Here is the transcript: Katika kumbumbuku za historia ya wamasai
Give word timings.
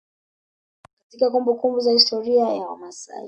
Katika 0.99 1.31
kumbumbuku 1.31 1.79
za 1.79 1.91
historia 1.91 2.47
ya 2.49 2.67
wamasai 2.67 3.19